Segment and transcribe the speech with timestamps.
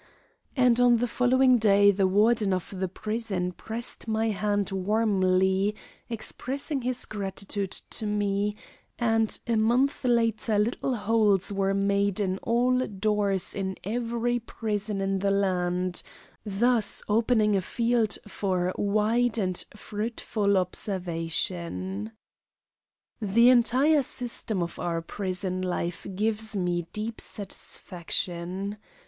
[0.55, 5.75] And on the following day the Warden of the prison pressed my hand warmly,
[6.09, 8.55] expressing his gratitude to me,
[8.97, 15.19] and a month later little holes were made in all doors in every prison in
[15.19, 16.01] the land,
[16.43, 22.11] thus opening a field for wide and fruitful observation.
[23.21, 28.77] The entire system of our prison life gives me deep satisfaction.